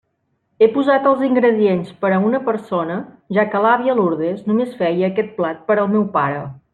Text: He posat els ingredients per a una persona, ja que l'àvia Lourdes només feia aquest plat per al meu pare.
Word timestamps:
He 0.61 0.67
posat 0.77 1.09
els 1.09 1.19
ingredients 1.27 1.91
per 2.05 2.11
a 2.15 2.17
una 2.29 2.41
persona, 2.49 2.97
ja 3.39 3.45
que 3.53 3.61
l'àvia 3.67 3.97
Lourdes 4.03 4.41
només 4.53 4.73
feia 4.81 5.11
aquest 5.15 5.31
plat 5.43 5.61
per 5.69 5.81
al 5.83 5.93
meu 5.97 6.09
pare. 6.21 6.43